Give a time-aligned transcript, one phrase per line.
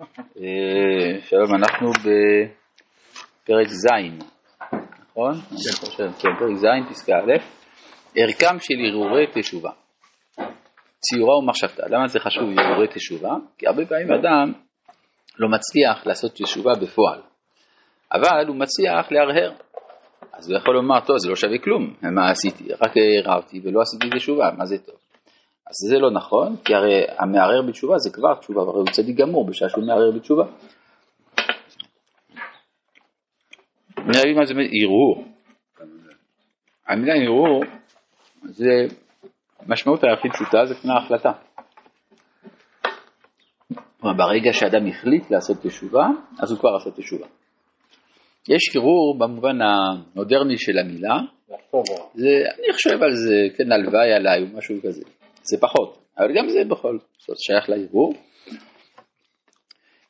[0.00, 3.86] אה, שלום, אנחנו בפרק ז',
[5.10, 5.34] נכון?
[5.96, 7.32] כן, פרק ז', פסקה א',
[8.16, 9.70] ערכם של הרהורי תשובה.
[11.00, 11.82] ציורה ומחשבתה.
[11.88, 13.30] למה זה חשוב הרהורי תשובה?
[13.58, 14.52] כי הרבה פעמים אדם
[15.38, 17.20] לא מצליח לעשות תשובה בפועל,
[18.12, 19.52] אבל הוא מצליח להרהר.
[20.32, 22.64] אז הוא יכול לומר, טוב, זה לא שווה כלום, מה עשיתי?
[22.72, 22.92] רק
[23.24, 24.96] הרהרתי ולא עשיתי תשובה, מה זה טוב?
[25.68, 29.46] אז זה לא נכון, כי הרי המערער בתשובה זה כבר תשובה, הרי הוא צדיק גמור
[29.46, 30.44] בשעה שהוא מערער בתשובה.
[33.98, 35.24] נראה מה זה הרהור.
[36.88, 37.64] המילה הרהור
[38.44, 38.94] זה
[39.66, 41.32] משמעות הכי פשוטה, זה כמו החלטה.
[44.02, 46.06] ברגע שאדם החליט לעשות תשובה,
[46.38, 47.26] אז הוא כבר עשה תשובה.
[48.48, 51.16] יש הרהור במובן המודרני של המילה,
[52.14, 52.28] זה,
[52.58, 55.02] אני חושב על זה, כן, הלוואי עליי או משהו כזה.
[55.50, 58.12] זה פחות, אבל גם זה בכל זאת שייך לערעור.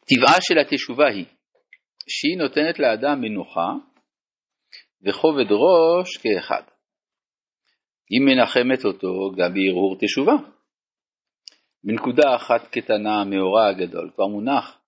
[0.09, 1.25] טבעה של התשובה היא
[2.09, 3.71] שהיא נותנת לאדם מנוחה
[5.03, 6.63] וכובד ראש כאחד.
[8.11, 10.33] היא מנחמת אותו גם בערעור תשובה.
[11.85, 14.79] בנקודה אחת קטנה מאורע הגדול כבר מונח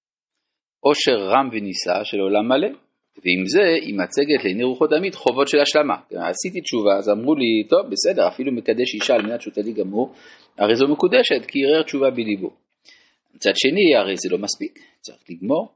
[0.80, 2.69] עושר רם ונישא של עולם מלא.
[3.16, 5.94] ועם זה היא מצגת לעיני רוחו תמיד חובות של השלמה.
[6.30, 10.14] עשיתי תשובה, אז אמרו לי, טוב, בסדר, אפילו מקדש אישה על מנת שהוא תדליק גמור,
[10.58, 12.50] הרי זו מקודשת, כי ערער תשובה בליבו.
[13.34, 15.69] מצד שני, הרי זה לא מספיק, צריך לגמור.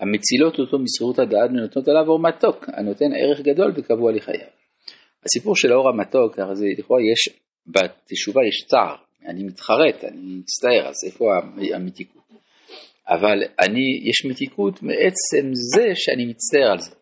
[0.00, 4.48] המצילות אותו מסחירות הדעת ונותנות עליו אור מתוק, הנותן ערך גדול וקבוע לחייו.
[5.24, 8.96] הסיפור של האור המתוק, הרי זה לכאורה יש, בתשובה יש צער,
[9.26, 11.24] אני מתחרט, אני מצטער, אז איפה
[11.74, 12.21] המתיקות?
[13.14, 16.94] אבל אני, יש מתיקות מעצם זה שאני מצטער על זה.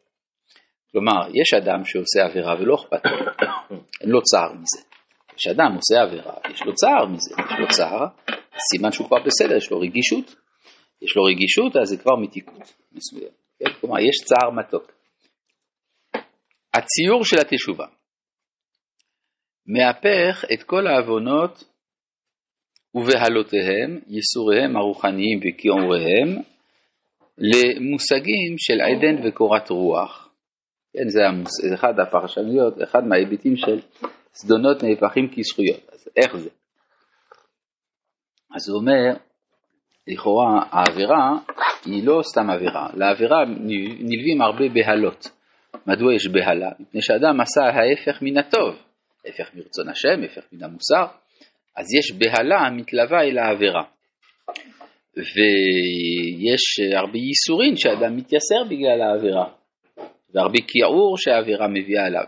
[0.93, 3.17] כלומר, יש אדם שעושה עבירה ולא אכפת לו,
[4.01, 4.83] אין לו צער מזה.
[5.37, 8.07] יש אדם עושה עבירה, יש לו צער מזה, יש לו צער,
[8.71, 10.35] סימן שהוא כבר בסדר, יש לו רגישות.
[11.03, 13.33] יש לו רגישות, אז זה כבר מתיקות מסוים.
[13.59, 13.73] כן?
[13.81, 14.93] כלומר, יש צער מתוק.
[16.75, 17.87] הציור של התשובה
[19.67, 21.65] מהפך את כל העוונות
[22.95, 26.43] ובהלותיהם, ייסוריהם הרוחניים וכיעוריהם,
[27.39, 30.31] למושגים של עדן וקורת רוח.
[30.93, 31.51] כן, זה המוס...
[31.75, 33.81] אחד הפרשנויות, אחד מההיבטים של
[34.33, 35.81] זדונות נהפכים כזכויות.
[35.93, 36.51] אז איך זה?
[38.55, 39.21] אז הוא אומר,
[40.09, 41.39] לכאורה העבירה
[41.85, 43.45] היא לא סתם עבירה, לעבירה
[44.01, 45.31] נלווים הרבה בהלות.
[45.87, 46.71] מדוע יש בהלה?
[46.81, 48.75] מפני שאדם עשה ההפך מן הטוב,
[49.27, 51.07] ההפך מרצון השם, ההפך מן המוסר.
[51.77, 53.83] אז יש בהלה מתלווה אל העבירה.
[55.17, 59.49] ויש הרבה ייסורים שאדם מתייסר בגלל העבירה,
[60.35, 62.25] והרבה כיעור שהעבירה מביאה אליו.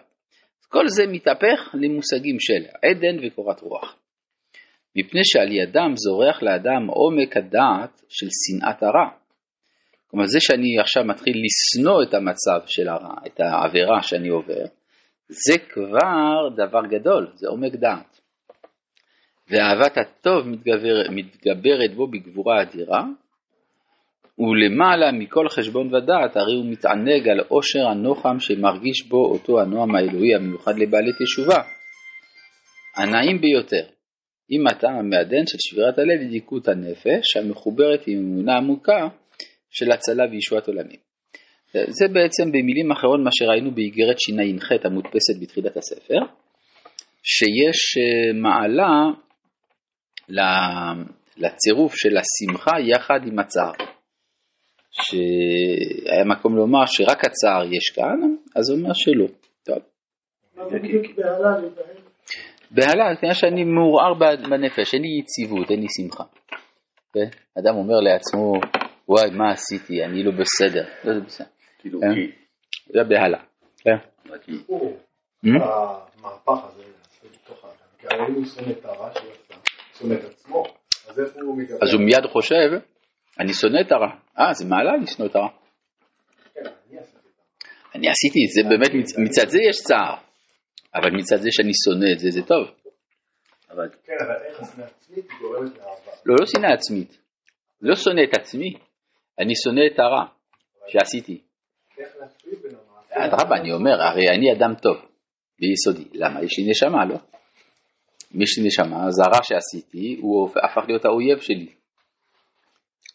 [0.69, 3.97] כל זה מתהפך למושגים של עדן וקורת רוח.
[4.97, 9.11] מפני שעל ידם זורח לאדם עומק הדעת של שנאת הרע.
[10.07, 14.65] כלומר זה שאני עכשיו מתחיל לשנוא את המצב של הרע, את העבירה שאני עובר,
[15.29, 18.12] זה כבר דבר גדול, זה עומק דעת.
[19.51, 23.05] ואהבת הטוב מתגבר, מתגברת בו בגבורה אדירה,
[24.39, 30.35] ולמעלה מכל חשבון ודעת הרי הוא מתענג על עושר הנוחם שמרגיש בו אותו הנועם האלוהי
[30.35, 31.63] המיוחד לבעלי תשובה,
[32.97, 33.85] הנעים ביותר,
[34.49, 39.09] עם הטעם המעדן של שבירת הלב לדיקות הנפש המחוברת עם אמונה עמוקה
[39.71, 41.13] של הצלה וישועת עולמים.
[41.73, 46.19] זה בעצם במילים אחרות מה שראינו באיגרת שע"ח המודפסת בתחילת הספר,
[47.23, 49.11] שיש אה, מעלה
[51.37, 53.73] לצירוף של השמחה יחד עם הצער.
[54.91, 59.27] שהיה מקום לומר שרק הצער יש כאן, אז הוא אומר שלא.
[59.63, 59.79] טוב.
[62.71, 64.15] בהלה, כנראה שאני מעורער
[64.51, 66.25] בנפש, אין לי יציבות, אין לי שמחה.
[67.59, 68.53] אדם אומר לעצמו,
[69.09, 70.85] וואי, מה עשיתי, אני לא בסדר.
[71.05, 71.47] לא בסדר.
[71.79, 72.07] כאילו, כן?
[72.87, 73.39] זה בהלה.
[73.79, 73.97] כן?
[75.45, 76.83] המהפך הזה,
[77.25, 79.42] בתוך האדם, כי הרי הוא שונא את הרע שלו.
[80.03, 80.65] שונא את עצמו,
[81.09, 81.77] אז איפה הוא מגבר?
[81.83, 82.71] אז הוא מיד חושב,
[83.41, 84.11] אני שונא את הרע.
[84.39, 85.49] אה, זה מעלה לשנוא את הרע.
[86.55, 86.61] כן,
[87.95, 90.15] אני עשיתי את זה, באמת, מצד זה יש צער,
[90.95, 92.69] אבל מצד זה שאני שונא את זה, זה טוב.
[93.71, 93.89] אבל...
[94.05, 96.13] כן, אבל איך השנאה עצמית גורמת לאהבה?
[96.27, 97.19] לא, לא שנאה עצמית.
[97.81, 98.75] לא שונא את עצמי,
[99.39, 100.25] אני שונא את הרע
[100.89, 101.41] שעשיתי.
[103.11, 104.97] אדרבה, אני אומר, הרי אני אדם טוב,
[105.59, 106.09] ביסודי.
[106.13, 106.45] למה?
[106.45, 107.17] יש לי נשמה, לא?
[108.35, 111.69] יש לי נשמה, הרע שעשיתי, הוא הפך להיות האויב שלי.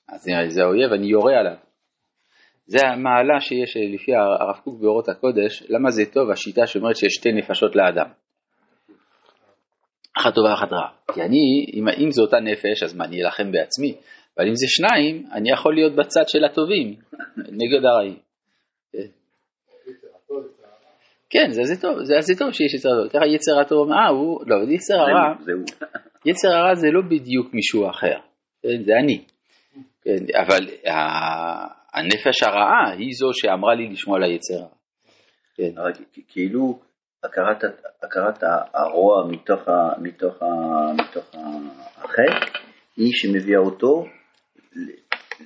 [0.10, 1.58] אז זה האויב, אני יורה עליו.
[2.66, 7.32] זה המעלה שיש לפי הרב קוק באורות הקודש, למה זה טוב השיטה שאומרת שיש שתי
[7.32, 8.10] נפשות לאדם.
[10.18, 10.90] אחת טובה ואחת רעה.
[11.14, 13.96] כי אני, אם, אם זו אותה נפש, אז מה, אני אלחם בעצמי?
[14.38, 16.96] אבל אם זה שניים, אני יכול להיות בצד של הטובים,
[17.38, 18.18] נגד הרעים.
[21.30, 23.10] כן, זה, זה טוב, זה, זה טוב שיש יצר הרע.
[23.10, 25.34] ככה יצר הטוב, אה, הוא, לא, יצר הרע,
[26.30, 28.18] יצר הרע זה לא בדיוק מישהו אחר,
[28.64, 29.24] כן, זה אני.
[30.02, 30.68] כן, אבל
[31.94, 34.68] הנפש הרעה היא זו שאמרה לי לשמוע על היצר הרע.
[35.56, 35.78] כן.
[35.78, 35.92] אבל
[36.28, 36.80] כאילו
[37.24, 37.64] הכרת,
[38.04, 38.44] הכרת
[38.74, 40.46] הרוע מתוך, ה, מתוך, ה,
[40.94, 41.36] מתוך
[41.98, 42.60] החטא
[42.98, 44.06] היא שמביאה אותו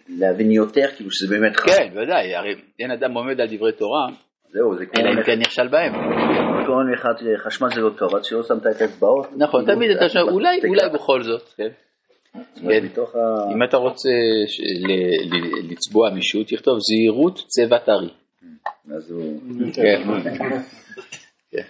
[0.09, 1.71] להבין יותר כאילו שזה באמת חי.
[1.71, 4.07] כן, ודאי, הרי אין אדם עומד על דברי תורה,
[4.51, 5.93] זהו, זה אלא אם כן נכשל בהם.
[6.65, 7.07] קוראים לך
[7.45, 9.27] חשמל זה לא טוב, עד שלא שמת את האצבעות.
[9.37, 11.69] נכון, תמיד אתה שומע, אולי, אולי בכל זאת, כן.
[12.33, 12.85] כן.
[13.53, 14.09] אם אתה רוצה
[15.69, 18.09] לצבוע מישהו, תכתוב זהירות צבע טרי.
[18.95, 19.39] אז הוא...
[19.73, 20.01] כן.
[21.51, 21.63] כן.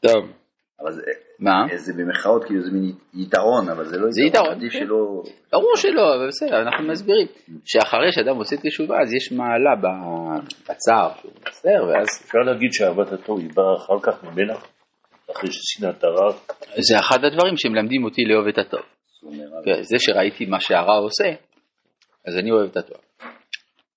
[0.00, 0.32] טוב.
[0.80, 1.02] אבל זה,
[1.40, 1.66] מה?
[1.76, 4.50] זה במחאות, כאילו זה מין יתרון, אבל זה לא זה יתרון.
[4.50, 4.78] עדיף כן.
[4.78, 5.22] שלא...
[5.52, 7.26] ברור שלא, אבל בסדר, אנחנו מסבירים.
[7.64, 9.74] שאחרי שאדם עושה תשובה, אז יש מעלה
[10.68, 12.06] בצער שהוא מצטער, ואז...
[12.24, 14.54] אפשר להגיד שאהבת הטוב היא באה אחר כך ממנה,
[15.32, 16.32] אחרי ששנאת הרע.
[16.78, 18.80] זה אחד הדברים שמלמדים אותי לאהוב את הטוב.
[19.64, 21.28] כן, זה שראיתי מה שהרע עושה,
[22.26, 23.00] אז אני אוהב את הטוב.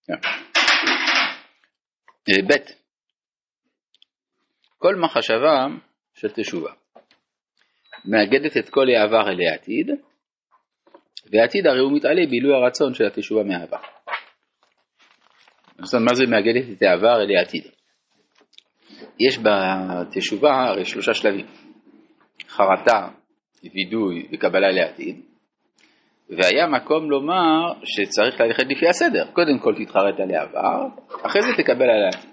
[0.07, 0.13] כן.
[2.29, 2.53] אה, ב'
[4.77, 5.65] כל מחשבה
[6.13, 6.71] של תשובה
[8.05, 9.89] מאגדת את כל העבר אל העתיד,
[11.31, 13.77] והעתיד הרי הוא מתעלה בעילוי הרצון של התשובה מהעבר.
[15.81, 17.63] זאת אומרת, מה זה מאגדת את העבר אל העתיד?
[19.19, 21.45] יש בתשובה הרי שלושה שלבים,
[22.47, 23.07] חרטה,
[23.73, 25.21] וידוי וקבלה לעתיד,
[26.29, 30.87] והיה מקום לומר שצריך ללכת לפי הסדר, קודם כל תתחרט על העבר,
[31.25, 32.29] אחרי זה תקבל על העתיד.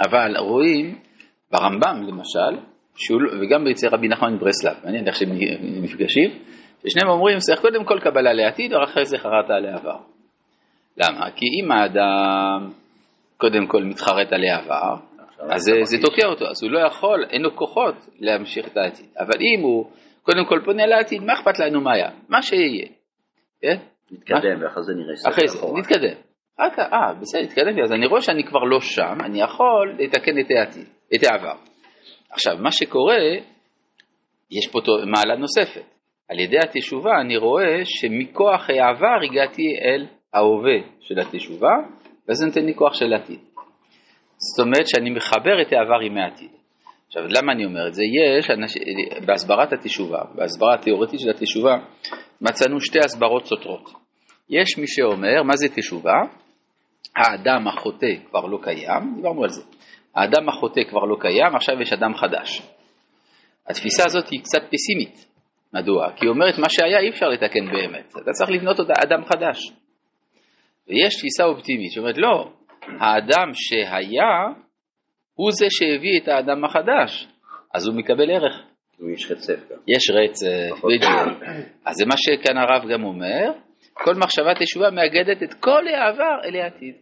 [0.00, 0.98] אבל רואים
[1.50, 2.64] ברמב"ם למשל,
[3.40, 5.28] וגם אצל רבי נחמן מברסלב, מעניין איך שהם
[5.82, 6.30] נפגשים,
[6.86, 9.96] ששניהם אומרים צריך קודם כל קבלה לעתיד, ואחרי זה חרטה על העבר.
[10.96, 11.30] למה?
[11.30, 12.70] כי אם האדם
[13.36, 14.94] קודם כל מתחרט על העבר,
[15.40, 19.06] אז זה, זה תוקע אותו, אז הוא לא יכול, אין לו כוחות להמשיך את העתיד.
[19.18, 19.90] אבל אם הוא
[20.22, 22.10] קודם כל פונה לעתיד, מה אכפת לנו מה היה?
[22.28, 22.86] מה שיהיה.
[23.62, 23.76] כן?
[24.12, 26.14] נתקדם, ואחרי זה נראה אחרי זה, נתקדם.
[26.60, 30.86] אה, בסדר, התקדמתי, אז אני רואה שאני כבר לא שם, אני יכול לתקן את העתיד,
[31.14, 31.54] את העבר.
[32.30, 33.16] עכשיו, מה שקורה,
[34.50, 35.84] יש פה מעלה נוספת.
[36.30, 41.72] על ידי התשובה אני רואה שמכוח העבר הגעתי אל ההווה של התשובה,
[42.28, 43.38] וזה נותן לי כוח של עתיד.
[44.36, 46.50] זאת אומרת שאני מחבר את העבר עם העתיד.
[47.06, 48.02] עכשיו, למה אני אומר את זה?
[48.04, 48.74] יש, אנש...
[49.26, 51.76] בהסברת התשובה, בהסברה התיאורטית של התשובה,
[52.40, 53.90] מצאנו שתי הסברות סותרות.
[54.50, 56.14] יש מי שאומר, מה זה תשובה?
[57.16, 59.62] האדם החוטא כבר לא קיים, דיברנו על זה.
[60.14, 62.62] האדם החוטא כבר לא קיים, עכשיו יש אדם חדש.
[63.66, 65.28] התפיסה הזאת היא קצת פסימית.
[65.72, 66.12] מדוע?
[66.16, 69.72] כי היא אומרת מה שהיה אי אפשר לתקן באמת, אתה צריך לבנות עוד אדם חדש.
[70.88, 72.50] ויש תפיסה אופטימית שאומרת לא,
[73.00, 74.64] האדם שהיה
[75.34, 77.28] הוא זה שהביא את האדם החדש,
[77.74, 78.62] אז הוא מקבל ערך.
[79.14, 79.76] יש רצף גם.
[79.86, 81.42] יש רצף, בדיוק.
[81.84, 83.52] אז זה מה שכאן הרב גם אומר,
[83.92, 86.94] כל מחשבה תשובה מאגדת את כל העבר אל העתיד.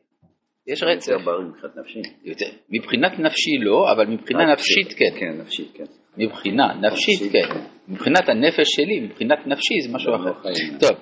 [0.67, 1.13] יש רצף.
[1.13, 2.01] יותר בריא מבחינת נפשי.
[2.25, 2.47] יותר.
[2.71, 5.21] מבחינת נפשי לא, אבל מבחינה נפשית כן.
[5.21, 5.85] כן, נפשית כן.
[6.17, 7.61] מבחינה נפשית כן.
[7.89, 10.33] מבחינת הנפש שלי, מבחינת נפשי זה משהו אחר.
[10.81, 10.99] טוב,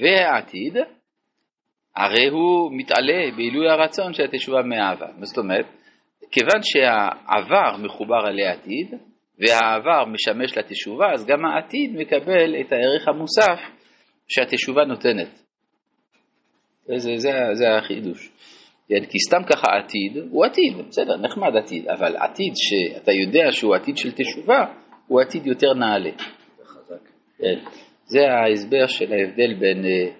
[0.00, 0.76] והעתיד,
[1.96, 5.06] הרי הוא מתעלה בעילוי הרצון של התשובה מהעבר.
[5.18, 5.66] מה זאת אומרת?
[6.30, 8.94] כיוון שהעבר מחובר אל העתיד,
[9.38, 13.60] והעבר משמש לתשובה, אז גם העתיד מקבל את הערך המוסף
[14.28, 15.28] שהתשובה נותנת.
[16.96, 18.30] זה, זה, זה החידוש.
[18.88, 23.74] כן, כי סתם ככה עתיד הוא עתיד, בסדר, נחמד עתיד, אבל עתיד שאתה יודע שהוא
[23.74, 24.64] עתיד של תשובה,
[25.06, 26.10] הוא עתיד יותר נעלה.
[27.38, 27.58] כן,
[28.04, 30.12] זה ההסבר של ההבדל בין אה,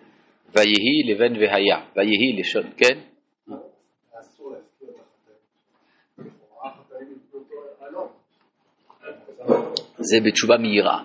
[0.55, 1.79] ויהי לבין והיה.
[1.97, 2.99] ויהי לשון, כן?
[9.97, 11.03] זה בתשובה מהירה.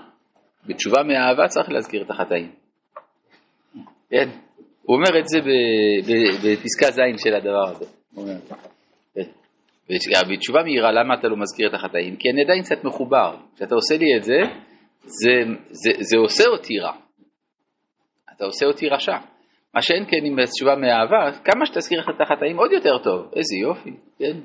[0.66, 2.52] בתשובה מאהבה צריך להזכיר את החטאים.
[4.10, 4.30] כן?
[4.90, 5.40] הוא אומר את זה
[6.44, 7.86] בפסקה ז' של הדבר הזה.
[9.16, 9.30] כן.
[10.30, 12.16] בתשובה מהירה, למה אתה לא מזכיר את החטאים?
[12.16, 13.36] כי אני עדיין קצת מחובר.
[13.56, 14.40] כשאתה עושה לי את זה,
[15.04, 15.34] זה,
[15.70, 16.94] זה, זה עושה אותי רע.
[18.36, 19.18] אתה עושה אותי רשע.
[19.74, 23.32] מה שאין כן עם תשובה מאהבה, כמה שתזכיר את החטאים עוד יותר טוב.
[23.36, 24.38] איזה יופי, כן?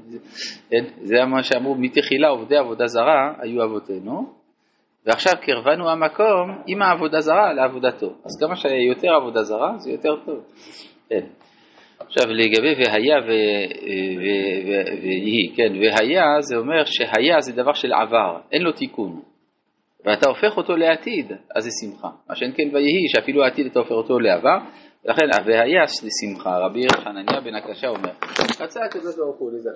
[0.70, 0.84] כן?
[1.02, 4.43] זה מה שאמרו, מתחילה עובדי עבודה זרה היו אבותינו,
[5.06, 8.06] ועכשיו קרבנו המקום עם העבודה זרה לעבודתו.
[8.06, 10.44] אז כמה שיותר עבודה זרה זה יותר טוב.
[11.08, 11.26] כן.
[12.00, 13.16] עכשיו לגבי והיה
[15.06, 19.20] ויהי, כן, והיה זה אומר שהיה זה דבר של עבר, אין לו תיקון.
[20.04, 22.08] ואתה הופך אותו לעתיד, אז זה שמחה.
[22.28, 24.58] מה שאין כן ויהי, שאפילו העתיד אתה הופך אותו לעבר,
[25.04, 28.11] ולכן, והיה לשמחה, רבי חנניה בן הקשה אומר,
[28.61, 29.73] רצה הקדוש ברוך הוא לזכות